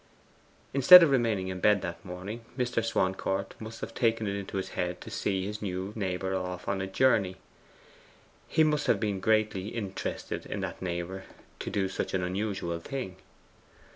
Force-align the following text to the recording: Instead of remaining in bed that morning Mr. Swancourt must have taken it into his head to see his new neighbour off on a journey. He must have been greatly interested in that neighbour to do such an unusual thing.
Instead 0.73 1.03
of 1.03 1.11
remaining 1.11 1.49
in 1.49 1.59
bed 1.59 1.83
that 1.83 2.03
morning 2.03 2.43
Mr. 2.57 2.83
Swancourt 2.83 3.53
must 3.61 3.81
have 3.81 3.93
taken 3.93 4.25
it 4.25 4.35
into 4.35 4.57
his 4.57 4.69
head 4.69 4.99
to 4.99 5.11
see 5.11 5.45
his 5.45 5.61
new 5.61 5.93
neighbour 5.95 6.35
off 6.35 6.67
on 6.67 6.81
a 6.81 6.87
journey. 6.87 7.35
He 8.47 8.63
must 8.63 8.87
have 8.87 8.99
been 8.99 9.19
greatly 9.19 9.67
interested 9.67 10.47
in 10.47 10.61
that 10.61 10.81
neighbour 10.81 11.25
to 11.59 11.69
do 11.69 11.87
such 11.87 12.15
an 12.15 12.23
unusual 12.23 12.79
thing. 12.79 13.17